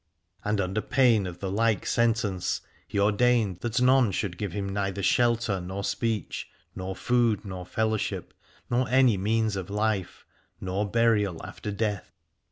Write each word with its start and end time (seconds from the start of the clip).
And 0.43 0.59
under 0.59 0.81
pain 0.81 1.27
of 1.27 1.41
the 1.41 1.51
like 1.51 1.81
3U 1.85 1.85
Aladore 1.85 1.87
sentence 1.87 2.61
he 2.87 2.97
ordained 2.99 3.59
that 3.59 3.79
none 3.79 4.11
should 4.11 4.35
give 4.39 4.51
him 4.51 4.67
neither 4.67 5.03
shelter 5.03 5.61
nor 5.61 5.83
speech, 5.83 6.47
nor 6.75 6.95
food 6.95 7.45
nor 7.45 7.67
fellowship, 7.67 8.33
nor 8.67 8.89
any 8.89 9.15
means 9.15 9.55
of 9.55 9.69
life 9.69 10.25
nor 10.59 10.89
burial 10.89 11.45
after 11.45 11.69
death. 11.71 12.11